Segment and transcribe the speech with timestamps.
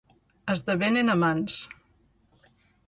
[0.53, 1.61] Esdevenen amants.